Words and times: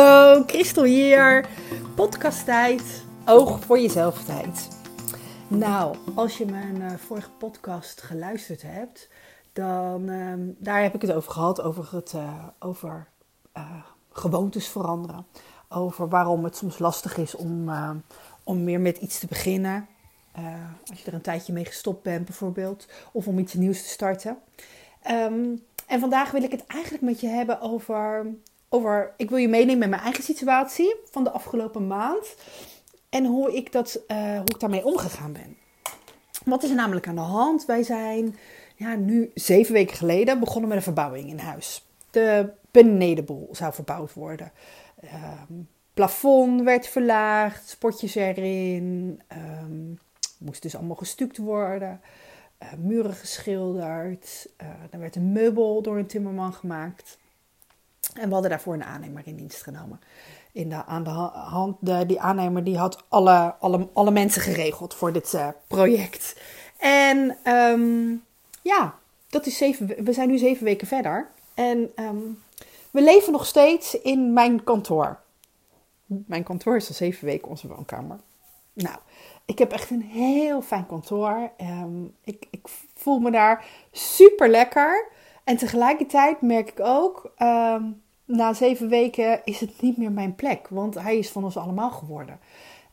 Hallo, 0.00 0.42
Christel 0.46 0.84
hier. 0.84 1.46
Podcasttijd, 1.94 3.04
oog 3.26 3.64
voor 3.64 3.78
jezelf 3.78 4.24
tijd. 4.24 4.68
Nou, 5.48 5.96
als 6.14 6.38
je 6.38 6.46
mijn 6.46 6.76
uh, 6.76 6.94
vorige 6.94 7.30
podcast 7.30 8.02
geluisterd 8.02 8.62
hebt, 8.62 9.08
dan 9.52 10.10
uh, 10.10 10.32
daar 10.58 10.82
heb 10.82 10.94
ik 10.94 11.02
het 11.02 11.12
over 11.12 11.32
gehad, 11.32 11.62
over, 11.62 11.88
het, 11.90 12.12
uh, 12.12 12.44
over 12.58 13.06
uh, 13.56 13.82
gewoontes 14.12 14.68
veranderen. 14.68 15.26
Over 15.68 16.08
waarom 16.08 16.44
het 16.44 16.56
soms 16.56 16.78
lastig 16.78 17.16
is 17.16 17.34
om, 17.34 17.70
om 18.44 18.64
weer 18.64 18.80
met 18.80 18.98
iets 18.98 19.18
te 19.18 19.26
beginnen. 19.26 19.86
als 20.90 21.00
je 21.00 21.06
er 21.06 21.14
een 21.14 21.20
tijdje 21.20 21.52
mee 21.52 21.64
gestopt 21.64 22.02
bent 22.02 22.24
bijvoorbeeld, 22.24 22.86
of 23.12 23.26
om 23.26 23.38
iets 23.38 23.54
nieuws 23.54 23.82
te 23.82 23.88
starten. 23.88 24.38
Um, 25.10 25.62
en 25.86 26.00
vandaag 26.00 26.30
wil 26.30 26.42
ik 26.42 26.50
het 26.50 26.66
eigenlijk 26.66 27.02
met 27.02 27.20
je 27.20 27.28
hebben 27.28 27.60
over, 27.60 28.26
over. 28.70 29.14
Ik 29.16 29.28
wil 29.28 29.38
je 29.38 29.48
meenemen 29.48 29.78
met 29.78 29.90
mijn 29.90 30.02
eigen 30.02 30.24
situatie 30.24 30.96
van 31.10 31.24
de 31.24 31.30
afgelopen 31.30 31.86
maand. 31.86 32.34
En 33.08 33.24
hoe 33.24 33.56
ik, 33.56 33.72
dat, 33.72 34.00
uh, 34.08 34.32
hoe 34.32 34.54
ik 34.54 34.60
daarmee 34.60 34.84
omgegaan 34.84 35.32
ben. 35.32 35.56
Wat 36.44 36.62
is 36.62 36.70
er 36.70 36.76
namelijk 36.76 37.08
aan 37.08 37.14
de 37.14 37.20
hand? 37.20 37.66
Wij 37.66 37.82
zijn 37.82 38.36
ja, 38.76 38.94
nu 38.94 39.30
zeven 39.34 39.72
weken 39.72 39.96
geleden 39.96 40.40
begonnen 40.40 40.68
met 40.68 40.78
een 40.78 40.84
verbouwing 40.84 41.28
in 41.28 41.38
huis. 41.38 41.86
De 42.10 42.50
benedenboel 42.70 43.48
zou 43.52 43.72
verbouwd 43.72 44.14
worden. 44.14 44.52
Uh, 45.04 45.42
plafond 45.94 46.62
werd 46.62 46.86
verlaagd, 46.86 47.68
spotjes 47.68 48.14
erin. 48.14 49.20
Um, 49.62 49.98
moest 50.38 50.62
dus 50.62 50.76
allemaal 50.76 50.96
gestuukt 50.96 51.36
worden. 51.36 52.00
Uh, 52.62 52.68
muren 52.78 53.14
geschilderd. 53.14 54.48
Uh, 54.62 54.68
er 54.90 54.98
werd 54.98 55.16
een 55.16 55.32
meubel 55.32 55.82
door 55.82 55.98
een 55.98 56.06
timmerman 56.06 56.52
gemaakt. 56.52 57.18
En 58.14 58.26
we 58.26 58.32
hadden 58.32 58.50
daarvoor 58.50 58.74
een 58.74 58.84
aannemer 58.84 59.22
in 59.24 59.36
dienst 59.36 59.62
genomen. 59.62 60.00
In 60.52 60.68
de, 60.68 60.84
aan 60.84 61.02
de 61.02 61.10
hand, 61.10 61.76
de, 61.80 62.06
die 62.06 62.20
aannemer 62.20 62.64
die 62.64 62.78
had 62.78 63.04
alle, 63.08 63.54
alle, 63.60 63.88
alle 63.92 64.10
mensen 64.10 64.42
geregeld 64.42 64.94
voor 64.94 65.12
dit 65.12 65.32
uh, 65.32 65.48
project. 65.66 66.40
En 66.78 67.36
um, 67.44 68.24
ja, 68.62 68.94
dat 69.28 69.46
is 69.46 69.56
zeven, 69.56 70.04
we 70.04 70.12
zijn 70.12 70.28
nu 70.28 70.38
zeven 70.38 70.64
weken 70.64 70.86
verder. 70.86 71.30
En 71.54 71.92
um, 71.96 72.42
we 72.90 73.02
leven 73.02 73.32
nog 73.32 73.46
steeds 73.46 74.00
in 74.00 74.32
mijn 74.32 74.64
kantoor. 74.64 75.18
Mijn 76.06 76.42
kantoor 76.42 76.76
is 76.76 76.88
al 76.88 76.94
zeven 76.94 77.24
weken 77.24 77.48
onze 77.48 77.68
woonkamer. 77.68 78.18
Nou, 78.72 78.96
ik 79.44 79.58
heb 79.58 79.72
echt 79.72 79.90
een 79.90 80.02
heel 80.02 80.62
fijn 80.62 80.86
kantoor. 80.86 81.50
Um, 81.60 82.14
ik, 82.24 82.46
ik, 82.50 82.68
voel 82.94 83.18
me 83.18 83.30
daar 83.30 83.64
super 83.92 84.48
lekker. 84.48 85.08
En 85.50 85.56
tegelijkertijd 85.56 86.40
merk 86.40 86.70
ik 86.70 86.80
ook, 86.80 87.32
um, 87.38 88.02
na 88.24 88.52
zeven 88.52 88.88
weken 88.88 89.40
is 89.44 89.60
het 89.60 89.80
niet 89.80 89.96
meer 89.96 90.12
mijn 90.12 90.34
plek. 90.34 90.68
Want 90.68 90.94
hij 90.94 91.18
is 91.18 91.30
van 91.30 91.44
ons 91.44 91.56
allemaal 91.56 91.90
geworden. 91.90 92.38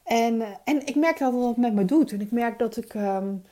En, 0.03 0.41
en 0.63 0.85
ik 0.85 0.95
merk 0.95 1.17
dat 1.17 1.33
het 1.33 1.57
met 1.57 1.73
me 1.73 1.85
doet. 1.85 2.11
En 2.11 2.21
ik 2.21 2.31
merk 2.31 2.59
dat 2.59 2.77
ik, 2.77 2.93
um, 2.93 3.43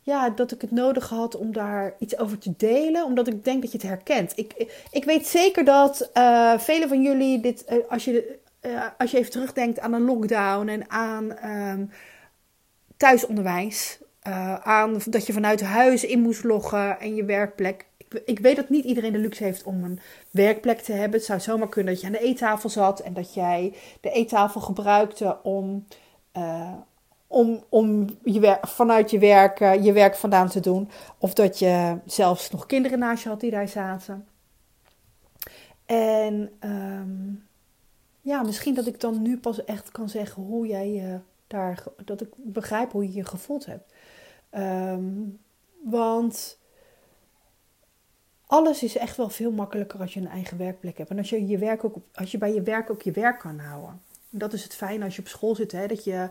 ja, 0.00 0.30
dat 0.30 0.52
ik 0.52 0.60
het 0.60 0.70
nodig 0.70 1.08
had 1.08 1.36
om 1.36 1.52
daar 1.52 1.94
iets 1.98 2.18
over 2.18 2.38
te 2.38 2.54
delen. 2.56 3.04
Omdat 3.04 3.26
ik 3.26 3.44
denk 3.44 3.62
dat 3.62 3.72
je 3.72 3.78
het 3.78 3.86
herkent. 3.86 4.32
Ik, 4.36 4.82
ik 4.90 5.04
weet 5.04 5.26
zeker 5.26 5.64
dat 5.64 6.10
uh, 6.14 6.58
velen 6.58 6.88
van 6.88 7.02
jullie 7.02 7.40
dit, 7.40 7.64
uh, 7.72 7.78
als 7.88 8.04
je... 8.04 8.38
Uh, 8.62 8.82
als 8.98 9.10
je 9.10 9.18
even 9.18 9.30
terugdenkt 9.30 9.80
aan 9.80 9.92
een 9.92 10.04
lockdown 10.04 10.68
en 10.68 10.90
aan 10.90 11.90
thuisonderwijs. 12.96 13.98
Uh, 14.28 14.54
aan 14.54 14.98
dat 15.04 15.26
je 15.26 15.32
vanuit 15.32 15.60
huis 15.60 16.04
in 16.04 16.20
moest 16.20 16.44
loggen 16.44 17.00
en 17.00 17.14
je 17.14 17.24
werkplek. 17.24 17.86
Ik, 18.24 18.38
weet 18.38 18.56
dat 18.56 18.68
niet 18.68 18.84
iedereen 18.84 19.12
de 19.12 19.18
luxe 19.18 19.44
heeft 19.44 19.64
om 19.64 19.84
een 19.84 20.00
werkplek 20.30 20.80
te 20.80 20.92
hebben. 20.92 21.18
Het 21.18 21.24
zou 21.24 21.40
zomaar 21.40 21.68
kunnen 21.68 21.92
dat 21.92 22.00
je 22.00 22.06
aan 22.06 22.12
de 22.12 22.20
eettafel 22.24 22.68
zat 22.68 23.00
en 23.00 23.14
dat 23.14 23.34
jij 23.34 23.74
de 24.00 24.10
eettafel 24.10 24.60
gebruikte 24.60 25.42
om, 25.42 25.86
uh, 26.36 26.72
om, 27.26 27.64
om 27.68 28.18
je 28.24 28.58
vanuit 28.60 29.10
je 29.10 29.18
werk 29.18 29.60
uh, 29.60 29.84
je 29.84 29.92
werk 29.92 30.16
vandaan 30.16 30.48
te 30.48 30.60
doen. 30.60 30.90
Of 31.18 31.34
dat 31.34 31.58
je 31.58 31.98
zelfs 32.06 32.50
nog 32.50 32.66
kinderen 32.66 32.98
naast 32.98 33.22
je 33.22 33.28
had 33.28 33.40
die 33.40 33.50
daar 33.50 33.68
zaten. 33.68 34.26
En 35.86 36.50
um, 36.60 37.46
ja, 38.20 38.42
misschien 38.42 38.74
dat 38.74 38.86
ik 38.86 39.00
dan 39.00 39.22
nu 39.22 39.38
pas 39.38 39.64
echt 39.64 39.90
kan 39.90 40.08
zeggen 40.08 40.42
hoe 40.42 40.66
jij 40.66 40.90
je 40.90 41.18
daar, 41.46 41.82
dat 42.04 42.20
ik 42.20 42.28
begrijp 42.36 42.92
hoe 42.92 43.02
je 43.02 43.12
je 43.12 43.24
gevoeld 43.24 43.66
hebt. 43.66 43.92
Um, 44.50 45.38
want 45.84 46.58
alles 48.46 48.82
is 48.82 48.96
echt 48.96 49.16
wel 49.16 49.28
veel 49.28 49.50
makkelijker 49.50 50.00
als 50.00 50.14
je 50.14 50.20
een 50.20 50.28
eigen 50.28 50.58
werkplek 50.58 50.98
hebt. 50.98 51.10
En 51.10 51.18
als 51.18 51.30
je, 51.30 51.46
je 51.46 51.58
werk 51.58 51.84
ook, 51.84 51.96
als 52.14 52.30
je 52.30 52.38
bij 52.38 52.54
je 52.54 52.62
werk 52.62 52.90
ook 52.90 53.02
je 53.02 53.10
werk 53.10 53.38
kan 53.38 53.58
houden. 53.58 54.00
Dat 54.30 54.52
is 54.52 54.62
het 54.62 54.74
fijne 54.74 55.04
als 55.04 55.16
je 55.16 55.22
op 55.22 55.28
school 55.28 55.54
zit. 55.54 55.72
Hè, 55.72 55.86
dat 55.86 56.04
je 56.04 56.28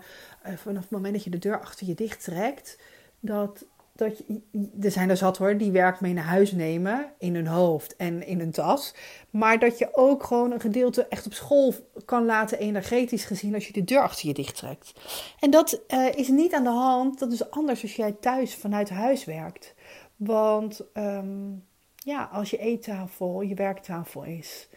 uh, 0.47 0.53
vanaf 0.55 0.81
het 0.81 0.91
moment 0.91 1.13
dat 1.13 1.23
je 1.23 1.29
de 1.29 1.37
deur 1.39 1.61
achter 1.61 1.87
je 1.87 1.93
dicht 1.93 2.23
trekt. 2.23 2.79
Dat, 3.19 3.65
dat 3.95 4.17
je, 4.17 4.41
er 4.81 4.91
zijn 4.91 5.09
er 5.09 5.17
zat 5.17 5.37
hoor, 5.37 5.57
die 5.57 5.71
werk 5.71 5.99
mee 5.99 6.13
naar 6.13 6.23
huis 6.23 6.51
nemen 6.51 7.11
in 7.17 7.35
hun 7.35 7.47
hoofd 7.47 7.95
en 7.95 8.25
in 8.27 8.39
hun 8.39 8.51
tas. 8.51 8.93
Maar 9.29 9.59
dat 9.59 9.77
je 9.77 9.89
ook 9.93 10.23
gewoon 10.23 10.51
een 10.51 10.59
gedeelte 10.59 11.07
echt 11.07 11.25
op 11.25 11.33
school 11.33 11.73
kan 12.05 12.25
laten, 12.25 12.59
energetisch 12.59 13.25
gezien, 13.25 13.53
als 13.53 13.67
je 13.67 13.73
de 13.73 13.83
deur 13.83 14.01
achter 14.01 14.27
je 14.27 14.33
dicht 14.33 14.55
trekt. 14.55 14.93
En 15.39 15.51
dat 15.51 15.81
uh, 15.87 16.13
is 16.15 16.27
niet 16.27 16.53
aan 16.53 16.63
de 16.63 16.69
hand, 16.69 17.19
dat 17.19 17.31
is 17.31 17.49
anders 17.49 17.81
als 17.81 17.95
jij 17.95 18.11
thuis 18.11 18.55
vanuit 18.55 18.89
huis 18.89 19.25
werkt. 19.25 19.73
Want 20.15 20.81
um, 20.93 21.63
ja, 22.05 22.23
als 22.23 22.49
je 22.49 22.57
eettafel 22.57 23.41
je 23.41 23.55
werktafel 23.55 24.23
is, 24.23 24.67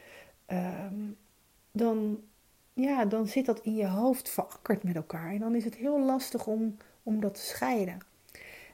um, 0.47 1.17
dan, 1.73 2.21
ja, 2.73 3.05
dan 3.05 3.27
zit 3.27 3.47
dat 3.47 3.61
in 3.61 3.75
je 3.75 3.87
hoofd 3.87 4.29
verankerd 4.29 4.83
met 4.83 4.97
elkaar. 4.97 5.31
En 5.31 5.39
dan 5.39 5.55
is 5.55 5.65
het 5.65 5.75
heel 5.75 6.01
lastig 6.01 6.47
om, 6.47 6.77
om 7.03 7.21
dat 7.21 7.35
te 7.35 7.41
scheiden. 7.41 7.99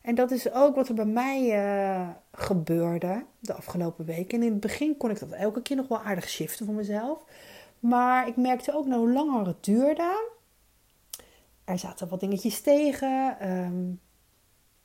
En 0.02 0.14
dat 0.14 0.30
is 0.30 0.52
ook 0.52 0.74
wat 0.74 0.88
er 0.88 0.94
bij 0.94 1.04
mij 1.04 1.64
uh, 1.64 2.08
gebeurde 2.32 3.24
de 3.38 3.54
afgelopen 3.54 4.04
weken. 4.04 4.38
En 4.38 4.44
in 4.44 4.52
het 4.52 4.60
begin 4.60 4.96
kon 4.96 5.10
ik 5.10 5.18
dat 5.18 5.30
elke 5.30 5.62
keer 5.62 5.76
nog 5.76 5.88
wel 5.88 6.00
aardig 6.02 6.28
shiften 6.28 6.66
voor 6.66 6.74
mezelf. 6.74 7.24
Maar 7.80 8.28
ik 8.28 8.36
merkte 8.36 8.74
ook, 8.74 8.86
nou, 8.86 9.00
hoe 9.00 9.12
langer 9.12 9.46
het 9.46 9.64
duurde, 9.64 10.30
er 11.64 11.78
zaten 11.78 12.08
wat 12.08 12.20
dingetjes 12.20 12.60
tegen. 12.60 13.48
Um, 13.50 14.00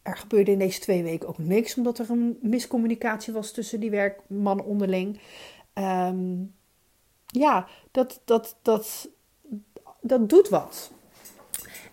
er 0.02 0.18
gebeurde 0.18 0.52
in 0.52 0.60
deze 0.60 0.80
twee 0.80 1.04
weken 1.04 1.28
ook 1.28 1.38
niks, 1.38 1.76
omdat 1.76 2.00
er 2.00 2.10
een 2.10 2.38
miscommunicatie 2.42 3.34
was 3.34 3.52
tussen 3.52 3.80
die 3.80 3.90
werkmannen 3.90 4.66
onderling. 4.66 5.20
Um, 5.74 6.56
ja, 7.26 7.68
dat, 7.92 8.22
dat, 8.26 8.56
dat, 8.62 9.10
dat 10.02 10.30
doet 10.30 10.50
wat. 10.50 10.92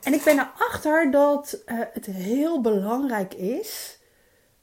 En 0.03 0.13
ik 0.13 0.23
ben 0.25 0.39
erachter 0.39 1.11
dat 1.11 1.63
uh, 1.67 1.81
het 1.93 2.07
heel 2.07 2.61
belangrijk 2.61 3.35
is, 3.35 3.99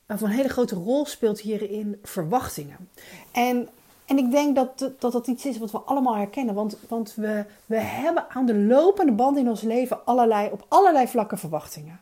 of 0.08 0.22
een 0.22 0.30
hele 0.30 0.50
grote 0.50 0.76
rol 0.76 1.06
speelt 1.06 1.40
hierin, 1.40 2.00
verwachtingen. 2.04 2.90
En, 3.32 3.70
en 4.06 4.18
ik 4.18 4.32
denk 4.32 4.56
dat, 4.56 4.92
dat 5.00 5.12
dat 5.12 5.28
iets 5.28 5.46
is 5.46 5.58
wat 5.58 5.72
we 5.72 5.78
allemaal 5.78 6.16
herkennen. 6.16 6.56
Want, 6.56 6.78
want 6.88 7.16
we, 7.16 7.46
we 7.66 7.78
hebben 7.78 8.30
aan 8.30 8.46
de 8.46 8.56
lopende 8.56 9.12
band 9.12 9.38
in 9.38 9.50
ons 9.50 9.62
leven 9.62 10.06
allerlei, 10.06 10.50
op 10.52 10.66
allerlei 10.68 11.08
vlakken 11.08 11.38
verwachtingen. 11.38 12.02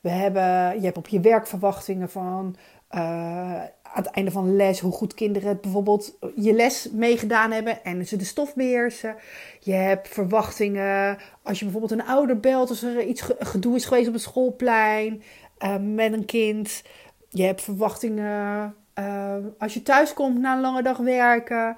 We 0.00 0.08
hebben, 0.08 0.74
je 0.80 0.84
hebt 0.84 0.98
op 0.98 1.08
je 1.08 1.20
werk 1.20 1.46
verwachtingen 1.46 2.10
van 2.10 2.56
uh, 2.94 3.62
aan 3.92 4.02
het 4.02 4.06
einde 4.06 4.30
van 4.30 4.56
les 4.56 4.80
hoe 4.80 4.92
goed 4.92 5.14
kinderen 5.14 5.60
bijvoorbeeld 5.60 6.16
je 6.34 6.52
les 6.52 6.88
meegedaan 6.92 7.50
hebben 7.50 7.84
en 7.84 8.06
ze 8.06 8.16
de 8.16 8.24
stof 8.24 8.54
beheersen. 8.54 9.16
Je 9.60 9.72
hebt 9.72 10.08
verwachtingen 10.08 11.18
als 11.42 11.58
je 11.58 11.64
bijvoorbeeld 11.64 12.00
een 12.00 12.06
ouder 12.06 12.40
belt 12.40 12.68
als 12.68 12.82
er 12.82 13.02
iets 13.02 13.22
gedoe 13.38 13.76
is 13.76 13.84
geweest 13.84 14.08
op 14.08 14.12
het 14.12 14.22
schoolplein 14.22 15.22
uh, 15.58 15.76
met 15.76 16.12
een 16.12 16.24
kind. 16.24 16.82
Je 17.28 17.42
hebt 17.42 17.62
verwachtingen 17.62 18.74
uh, 18.98 19.34
als 19.58 19.74
je 19.74 19.82
thuis 19.82 20.14
komt 20.14 20.38
na 20.38 20.54
een 20.54 20.60
lange 20.60 20.82
dag 20.82 20.96
werken. 20.96 21.76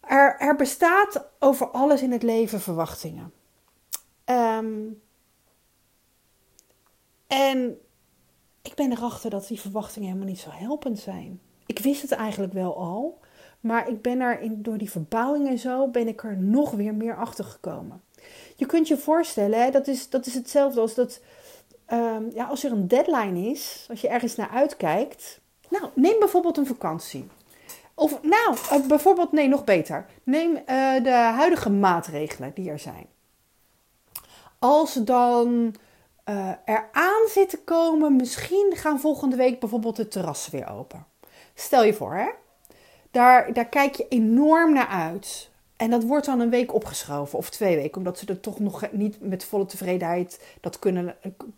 Er, 0.00 0.36
er 0.38 0.56
bestaat 0.56 1.24
over 1.38 1.68
alles 1.68 2.02
in 2.02 2.12
het 2.12 2.22
leven 2.22 2.60
verwachtingen. 2.60 3.32
Um, 4.24 5.00
en 7.28 7.78
ik 8.62 8.74
ben 8.74 8.92
erachter 8.92 9.30
dat 9.30 9.46
die 9.48 9.60
verwachtingen 9.60 10.08
helemaal 10.08 10.28
niet 10.28 10.40
zo 10.40 10.50
helpend 10.52 10.98
zijn. 10.98 11.40
Ik 11.66 11.78
wist 11.78 12.02
het 12.02 12.12
eigenlijk 12.12 12.52
wel 12.52 12.76
al, 12.76 13.18
maar 13.60 13.88
ik 13.88 14.02
ben 14.02 14.20
er 14.20 14.40
in, 14.40 14.62
door 14.62 14.78
die 14.78 14.90
verbouwing 14.90 15.48
en 15.48 15.58
zo, 15.58 15.88
ben 15.88 16.08
ik 16.08 16.22
er 16.22 16.36
nog 16.36 16.70
weer 16.70 16.94
meer 16.94 17.16
achter 17.16 17.44
gekomen. 17.44 18.02
Je 18.56 18.66
kunt 18.66 18.88
je 18.88 18.96
voorstellen, 18.96 19.62
hè, 19.62 19.70
dat, 19.70 19.86
is, 19.86 20.10
dat 20.10 20.26
is 20.26 20.34
hetzelfde 20.34 20.80
als 20.80 20.94
dat, 20.94 21.20
um, 21.92 22.30
ja, 22.34 22.44
als 22.44 22.64
er 22.64 22.72
een 22.72 22.88
deadline 22.88 23.50
is, 23.50 23.86
als 23.88 24.00
je 24.00 24.08
ergens 24.08 24.36
naar 24.36 24.50
uitkijkt. 24.50 25.40
Nou, 25.68 25.84
neem 25.94 26.18
bijvoorbeeld 26.18 26.56
een 26.56 26.66
vakantie. 26.66 27.26
Of 27.94 28.22
nou, 28.22 28.56
uh, 28.72 28.86
bijvoorbeeld, 28.86 29.32
nee, 29.32 29.48
nog 29.48 29.64
beter. 29.64 30.06
Neem 30.22 30.50
uh, 30.50 30.62
de 31.02 31.10
huidige 31.10 31.70
maatregelen 31.70 32.52
die 32.54 32.70
er 32.70 32.78
zijn. 32.78 33.06
Als 34.58 34.94
dan 34.94 35.74
uh, 36.28 36.50
eraan 36.64 37.28
zit 37.28 37.48
te 37.48 37.58
komen. 37.64 38.16
Misschien 38.16 38.72
gaan 38.74 39.00
volgende 39.00 39.36
week 39.36 39.60
bijvoorbeeld 39.60 39.96
de 39.96 40.08
terrassen 40.08 40.52
weer 40.52 40.70
open. 40.70 41.06
Stel 41.54 41.84
je 41.84 41.94
voor, 41.94 42.14
hè? 42.14 42.28
Daar, 43.10 43.52
daar 43.52 43.68
kijk 43.68 43.94
je 43.94 44.08
enorm 44.08 44.72
naar 44.72 44.88
uit. 44.88 45.50
En 45.76 45.90
dat 45.90 46.04
wordt 46.04 46.26
dan 46.26 46.40
een 46.40 46.50
week 46.50 46.74
opgeschoven 46.74 47.38
of 47.38 47.50
twee 47.50 47.76
weken, 47.76 47.96
omdat 47.96 48.18
ze 48.18 48.26
er 48.26 48.40
toch 48.40 48.58
nog 48.58 48.92
niet 48.92 49.20
met 49.20 49.44
volle 49.44 49.66
tevredenheid 49.66 50.44
dat 50.60 50.78
kunnen, 50.78 51.16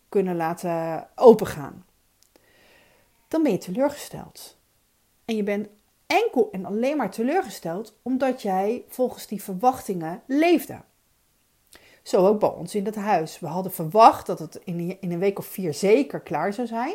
kunnen 0.09 0.37
laten 0.37 1.07
opengaan. 1.15 1.85
Dan 3.29 3.43
ben 3.43 3.53
je 3.53 3.59
teleurgesteld. 3.59 4.57
En 5.25 5.37
je 5.37 5.43
bent 5.43 5.69
enkel 6.07 6.49
en 6.53 6.65
alleen 6.65 6.97
maar 6.97 7.11
teleurgesteld 7.11 7.95
omdat 8.03 8.43
jij 8.43 8.85
volgens 8.89 9.27
die 9.27 9.43
verwachtingen 9.43 10.23
leefde. 10.27 10.81
Zo 12.11 12.27
ook 12.27 12.41
bij 12.41 12.49
ons 12.49 12.75
in 12.75 12.85
het 12.85 12.97
huis. 12.97 13.39
We 13.39 13.47
hadden 13.47 13.73
verwacht 13.73 14.27
dat 14.27 14.39
het 14.39 14.61
in 14.65 14.97
een 15.01 15.19
week 15.19 15.39
of 15.39 15.47
vier 15.47 15.75
zeker 15.75 16.21
klaar 16.21 16.53
zou 16.53 16.67
zijn. 16.67 16.95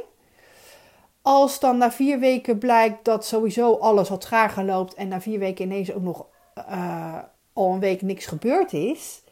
Als 1.22 1.60
dan 1.60 1.78
na 1.78 1.92
vier 1.92 2.20
weken 2.20 2.58
blijkt 2.58 3.06
dat 3.06 3.26
sowieso 3.26 3.74
alles 3.74 4.10
wat 4.10 4.22
traag 4.22 4.54
geloopt 4.54 4.94
en 4.94 5.08
na 5.08 5.22
vier 5.22 5.40
weken 5.40 5.66
ineens 5.66 5.94
ook 5.94 6.02
nog 6.02 6.26
uh, 6.58 7.20
al 7.54 7.74
een 7.74 7.80
week 7.80 8.02
niks 8.02 8.26
gebeurd 8.26 8.74
is, 8.74 9.24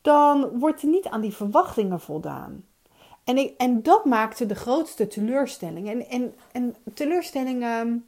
dan 0.00 0.58
wordt 0.58 0.82
er 0.82 0.88
niet 0.88 1.06
aan 1.06 1.20
die 1.20 1.34
verwachtingen 1.34 2.00
voldaan. 2.00 2.64
En, 3.24 3.56
en 3.56 3.82
dat 3.82 4.04
maakte 4.04 4.46
de 4.46 4.54
grootste 4.54 5.06
teleurstelling. 5.06 5.88
En, 5.88 6.08
en, 6.08 6.34
en 6.52 6.76
teleurstellingen, 6.94 8.06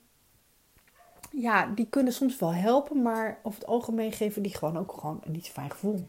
ja, 1.31 1.67
die 1.67 1.87
kunnen 1.87 2.13
soms 2.13 2.39
wel 2.39 2.55
helpen, 2.55 3.03
maar 3.03 3.39
over 3.43 3.59
het 3.59 3.69
algemeen 3.69 4.13
geven 4.13 4.43
die 4.43 4.55
gewoon 4.57 4.79
ook 4.79 4.93
gewoon 4.93 5.21
een 5.25 5.33
niet 5.33 5.49
fijn 5.49 5.71
gevoel. 5.71 6.07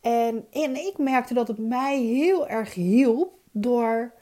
En, 0.00 0.46
en 0.50 0.76
ik 0.76 0.98
merkte 0.98 1.34
dat 1.34 1.48
het 1.48 1.58
mij 1.58 2.00
heel 2.00 2.48
erg 2.48 2.74
hielp 2.74 3.32
door 3.50 4.12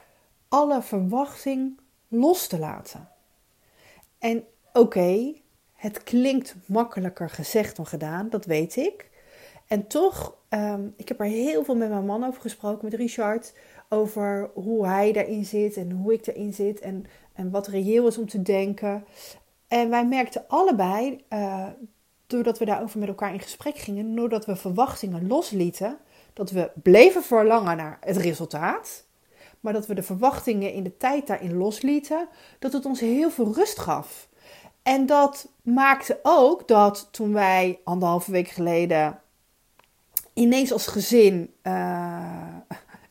alle 0.47 0.81
verwachting 0.81 1.79
los 2.07 2.47
te 2.47 2.59
laten. 2.59 3.09
En 4.19 4.43
oké, 4.73 5.33
het 5.73 6.03
klinkt 6.03 6.55
makkelijker 6.65 7.29
gezegd 7.29 7.75
dan 7.75 7.85
gedaan, 7.85 8.29
dat 8.29 8.45
weet 8.45 8.75
ik. 8.75 9.09
En 9.67 9.87
toch, 9.87 10.37
um, 10.49 10.93
ik 10.97 11.07
heb 11.07 11.19
er 11.19 11.25
heel 11.25 11.63
veel 11.63 11.75
met 11.75 11.89
mijn 11.89 12.05
man 12.05 12.23
over 12.23 12.41
gesproken, 12.41 12.85
met 12.85 12.93
Richard, 12.99 13.53
over 13.89 14.51
hoe 14.53 14.87
hij 14.87 15.11
daarin 15.11 15.45
zit 15.45 15.77
en 15.77 15.91
hoe 15.91 16.13
ik 16.13 16.25
daarin 16.25 16.53
zit 16.53 16.79
en, 16.79 17.05
en 17.33 17.49
wat 17.49 17.67
reëel 17.67 18.07
is 18.07 18.17
om 18.17 18.27
te 18.27 18.41
denken. 18.41 19.05
En 19.67 19.89
wij 19.89 20.05
merkten 20.05 20.47
allebei, 20.47 21.23
uh, 21.29 21.67
doordat 22.29 22.59
we 22.59 22.65
daarover 22.65 22.99
met 22.99 23.07
elkaar 23.07 23.33
in 23.33 23.39
gesprek 23.39 23.77
gingen, 23.77 24.15
doordat 24.15 24.45
we 24.45 24.55
verwachtingen 24.55 25.27
loslieten, 25.27 25.97
dat 26.33 26.51
we 26.51 26.71
bleven 26.83 27.23
verlangen 27.23 27.77
naar 27.77 27.97
het 28.01 28.17
resultaat, 28.17 29.05
maar 29.59 29.73
dat 29.73 29.85
we 29.85 29.93
de 29.93 30.03
verwachtingen 30.03 30.73
in 30.73 30.83
de 30.83 30.97
tijd 30.97 31.27
daarin 31.27 31.57
loslieten, 31.57 32.27
dat 32.59 32.73
het 32.73 32.85
ons 32.85 32.99
heel 32.99 33.31
veel 33.31 33.53
rust 33.53 33.79
gaf. 33.79 34.27
En 34.83 35.05
dat 35.05 35.49
maakte 35.61 36.19
ook 36.23 36.67
dat 36.67 37.07
toen 37.11 37.33
wij 37.33 37.79
anderhalve 37.83 38.31
week 38.31 38.47
geleden 38.47 39.19
ineens 40.33 40.71
als 40.71 40.87
gezin 40.87 41.53
uh, 41.63 42.55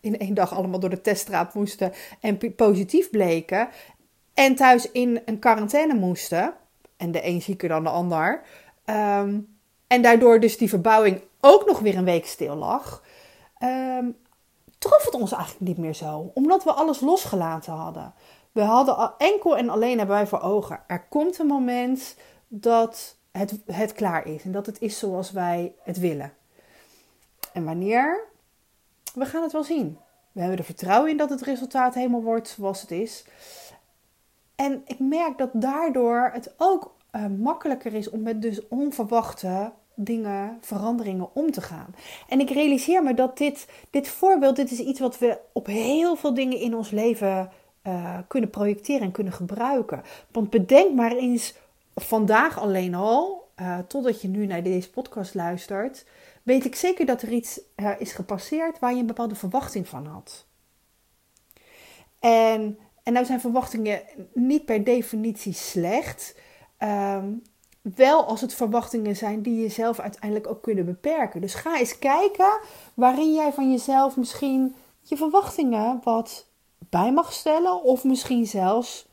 in 0.01 0.19
één 0.19 0.35
dag 0.35 0.55
allemaal 0.55 0.81
door 0.81 0.91
de 0.91 1.01
teststraat 1.01 1.55
moesten 1.55 1.93
en 2.21 2.55
positief 2.57 3.11
bleken. 3.11 3.69
En 4.35 4.55
thuis 4.55 4.91
in 4.91 5.21
een 5.25 5.39
quarantaine 5.39 5.95
moesten. 5.95 6.55
En 6.97 7.11
de 7.13 7.27
een 7.27 7.43
zieker 7.43 7.69
dan 7.69 7.83
de 7.83 7.91
ander. 7.91 8.43
Ehm, 8.89 9.41
en 9.87 10.03
daardoor 10.03 10.41
dus 10.41 10.57
die 10.57 10.69
verbouwing 10.69 11.23
ook 11.41 11.67
nog 11.67 11.79
weer 11.79 11.97
een 11.97 12.05
week 12.05 12.27
stil 12.27 12.55
lag. 12.55 13.03
Um, 13.63 14.17
trof 14.79 15.05
het 15.05 15.15
ons 15.15 15.33
eigenlijk 15.33 15.65
niet 15.65 15.79
meer 15.79 15.95
zo. 15.95 16.31
Omdat 16.35 16.65
we 16.65 16.73
alles 16.73 17.01
losgelaten 17.01 17.73
hadden. 17.73 18.15
We 18.53 18.61
hadden 18.61 19.13
enkel 19.19 19.57
en 19.57 19.69
alleen 19.69 19.99
hebben 19.99 20.17
wij 20.17 20.27
voor 20.27 20.41
ogen. 20.41 20.81
Er 20.87 21.07
komt 21.09 21.39
een 21.39 21.47
moment 21.47 22.17
dat 22.47 23.17
het, 23.31 23.59
het 23.67 23.93
klaar 23.93 24.27
is. 24.27 24.43
En 24.43 24.53
dat 24.53 24.67
het 24.67 24.81
is 24.81 24.99
zoals 24.99 25.31
wij 25.31 25.75
het 25.83 25.99
willen. 25.99 26.33
En 27.53 27.65
wanneer? 27.65 28.25
We 29.15 29.25
gaan 29.25 29.43
het 29.43 29.53
wel 29.53 29.65
zien. 29.65 29.99
We 30.33 30.41
hebben 30.41 30.59
er 30.59 30.65
vertrouwen 30.65 31.11
in 31.11 31.17
dat 31.17 31.31
het 31.31 31.43
resultaat 31.43 31.95
helemaal 31.95 32.23
wordt 32.23 32.49
zoals 32.49 32.81
het 32.81 32.91
is. 32.91 33.25
En 34.55 34.83
ik 34.87 34.99
merk 34.99 35.39
dat 35.39 35.51
daardoor 35.53 36.31
het 36.33 36.55
ook 36.57 36.97
uh, 37.19 37.27
makkelijker 37.39 37.95
is 37.95 38.11
om 38.11 38.23
met 38.23 38.43
dus 38.43 38.69
onverwachte 38.69 39.73
dingen, 39.95 40.59
veranderingen 40.61 41.35
om 41.35 41.51
te 41.51 41.61
gaan. 41.61 41.95
En 42.29 42.41
ik 42.41 42.51
realiseer 42.51 43.03
me 43.03 43.15
dat 43.15 43.39
dit, 43.39 43.69
dit 43.91 44.09
voorbeeld, 44.09 44.57
dit 44.57 44.71
is 44.71 44.79
iets 44.79 45.01
wat 45.01 45.19
we 45.19 45.39
op 45.53 45.67
heel 45.67 46.17
veel 46.17 46.35
dingen 46.35 46.59
in 46.59 46.75
ons 46.75 46.91
leven 46.91 47.51
uh, 47.87 48.19
kunnen 48.29 48.51
projecteren 48.51 49.03
en 49.03 49.11
kunnen 49.11 49.33
gebruiken. 49.33 50.03
Want 50.31 50.51
bedenk 50.51 50.95
maar 50.95 51.17
eens 51.17 51.55
vandaag 51.95 52.61
alleen 52.61 52.95
al, 52.95 53.49
uh, 53.61 53.79
totdat 53.79 54.23
je 54.23 54.29
nu 54.29 54.47
naar 54.47 54.63
deze 54.63 54.91
podcast 54.91 55.35
luistert, 55.35 56.07
weet 56.43 56.65
ik 56.65 56.75
zeker 56.75 57.07
dat 57.07 57.23
er 57.23 57.33
iets 57.33 57.61
is 57.99 58.13
gepasseerd 58.13 58.79
waar 58.79 58.93
je 58.95 59.01
een 59.01 59.07
bepaalde 59.07 59.35
verwachting 59.35 59.89
van 59.89 60.07
had. 60.07 60.47
En, 62.19 62.79
en 63.03 63.13
nou 63.13 63.27
zijn 63.27 63.41
verwachtingen 63.41 64.01
niet 64.35 64.65
per 64.65 64.85
definitie 64.85 65.53
slecht. 65.53 66.35
Um, 66.79 67.43
wel 67.97 68.25
als 68.25 68.41
het 68.41 68.55
verwachtingen 68.55 69.17
zijn 69.17 69.43
die 69.43 69.61
jezelf 69.61 69.99
uiteindelijk 69.99 70.47
ook 70.47 70.63
kunnen 70.63 70.85
beperken. 70.85 71.41
Dus 71.41 71.55
ga 71.55 71.79
eens 71.79 71.99
kijken 71.99 72.61
waarin 72.95 73.35
jij 73.35 73.53
van 73.53 73.71
jezelf 73.71 74.17
misschien 74.17 74.75
je 75.01 75.17
verwachtingen 75.17 76.01
wat 76.05 76.47
bij 76.79 77.13
mag 77.13 77.33
stellen 77.33 77.83
of 77.83 78.05
misschien 78.05 78.47
zelfs 78.47 79.09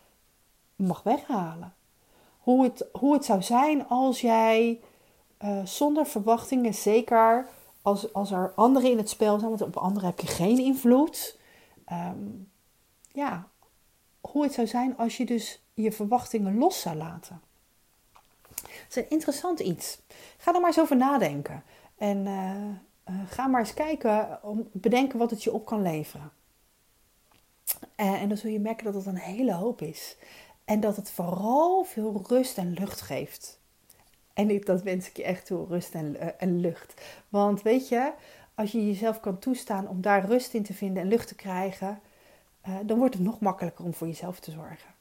mag 0.76 1.04
weghalen. 1.04 1.74
Hoe 2.40 2.64
het, 2.64 2.86
hoe 2.92 3.14
het 3.14 3.26
zou 3.26 3.42
zijn 3.42 3.88
als 3.88 4.22
jij 4.22 4.80
uh, 5.44 5.66
zonder 5.66 6.06
verwachtingen, 6.06 6.74
zeker 6.74 7.48
als, 7.82 8.14
als 8.14 8.32
er 8.32 8.54
anderen 8.56 8.92
in 8.92 8.98
het 8.98 9.10
spel 9.10 9.40
zijn, 9.40 9.50
want 9.50 9.62
op 9.62 9.78
anderen 9.78 10.10
heb 10.10 10.20
je 10.20 10.28
geen 10.28 10.60
invloed. 10.60 11.38
Um, 11.92 12.52
ja, 13.12 13.48
hoe 14.22 14.44
het 14.44 14.54
zou 14.54 14.68
zijn 14.68 14.98
als 14.98 15.18
je 15.18 15.26
dus 15.26 15.62
je 15.74 15.92
verwachtingen 15.92 16.58
los 16.58 16.82
zou 16.82 16.96
laten. 16.96 17.42
Is 18.95 19.03
een 19.03 19.09
interessant 19.09 19.59
iets. 19.59 20.00
Ga 20.38 20.53
er 20.53 20.59
maar 20.59 20.69
eens 20.69 20.80
over 20.80 20.95
nadenken. 20.95 21.63
En 21.97 22.18
uh, 22.25 23.15
uh, 23.15 23.21
ga 23.30 23.47
maar 23.47 23.59
eens 23.59 23.74
kijken, 23.74 24.40
om, 24.44 24.69
bedenken 24.71 25.19
wat 25.19 25.30
het 25.30 25.44
je 25.44 25.54
op 25.54 25.66
kan 25.66 25.81
leveren. 25.81 26.31
En 27.95 28.28
dan 28.28 28.37
zul 28.37 28.49
je 28.52 28.59
merken 28.59 28.85
dat 28.85 28.94
het 28.94 29.06
een 29.06 29.18
hele 29.18 29.54
hoop 29.54 29.81
is. 29.81 30.18
En 30.66 30.80
dat 30.80 30.95
het 30.95 31.11
vooral 31.11 31.83
veel 31.83 32.23
rust 32.28 32.57
en 32.57 32.73
lucht 32.73 33.02
geeft. 33.02 33.59
En 34.33 34.59
dat 34.59 34.81
wens 34.81 35.07
ik 35.07 35.18
je 35.18 35.23
echt 35.23 35.45
toe, 35.45 35.68
rust 35.68 35.94
en, 35.94 36.40
en 36.40 36.59
lucht. 36.59 37.02
Want 37.30 37.61
weet 37.61 37.87
je, 37.87 38.11
als 38.56 38.71
je 38.71 38.85
jezelf 38.85 39.19
kan 39.19 39.40
toestaan 39.40 39.87
om 39.87 40.02
daar 40.02 40.25
rust 40.25 40.54
in 40.54 40.64
te 40.64 40.73
vinden 40.73 41.04
en 41.04 41.09
lucht 41.09 41.28
te 41.28 41.35
krijgen, 41.35 41.99
dan 42.85 42.97
wordt 42.97 43.14
het 43.14 43.23
nog 43.23 43.40
makkelijker 43.40 43.85
om 43.85 43.94
voor 43.94 44.07
jezelf 44.07 44.40
te 44.40 44.52
zorgen. 44.52 44.94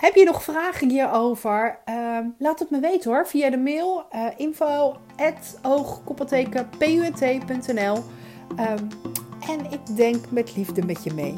Heb 0.00 0.14
je 0.14 0.24
nog 0.24 0.42
vragen 0.42 0.88
hierover? 0.88 1.78
Uh, 1.88 2.18
laat 2.38 2.58
het 2.58 2.70
me 2.70 2.80
weten 2.80 3.10
hoor, 3.10 3.26
via 3.26 3.50
de 3.50 3.58
mail 3.58 4.04
uh, 4.14 4.28
en 9.50 9.70
ik 9.70 9.96
denk 9.96 10.30
met 10.30 10.56
liefde 10.56 10.84
met 10.84 11.04
je 11.04 11.14
mee. 11.14 11.34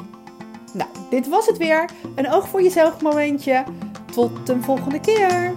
Nou, 0.73 0.89
dit 1.09 1.27
was 1.27 1.45
het 1.45 1.57
weer. 1.57 1.89
Een 2.15 2.31
oog 2.31 2.47
voor 2.47 2.61
jezelf 2.61 3.01
momentje. 3.01 3.63
Tot 4.11 4.49
een 4.49 4.63
volgende 4.63 4.99
keer. 4.99 5.53